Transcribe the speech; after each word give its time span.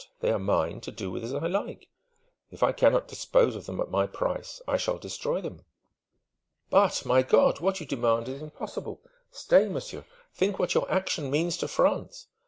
They 0.21 0.31
are 0.31 0.39
mine, 0.39 0.81
to 0.81 0.91
do 0.91 1.11
with 1.11 1.23
as 1.23 1.31
I 1.31 1.45
like. 1.45 1.87
If 2.49 2.63
I 2.63 2.71
cannot 2.71 3.07
dispose 3.07 3.55
of 3.55 3.67
them 3.67 3.79
at 3.79 3.91
my 3.91 4.07
price, 4.07 4.59
I 4.67 4.75
shall 4.75 4.97
destroy 4.97 5.41
them!" 5.41 5.63
"But 6.71 7.05
my 7.05 7.21
God! 7.21 7.59
what 7.59 7.79
you 7.79 7.85
demand 7.85 8.27
is 8.27 8.41
impossible! 8.41 9.03
Stay, 9.31 9.67
monsieur! 9.69 10.03
Think 10.33 10.57
what 10.57 10.73
your 10.73 10.89
action 10.89 11.29
means 11.29 11.55
to 11.57 11.67
France!" 11.67 12.29